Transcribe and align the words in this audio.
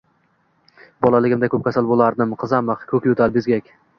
Bolaligimda 1.05 1.51
ko‘p 1.55 1.65
kasal 1.69 1.91
bo‘lardim: 1.91 2.35
qizamiq, 2.45 2.81
ko‘kyo‘tal, 2.95 3.37
bezgak... 3.39 3.71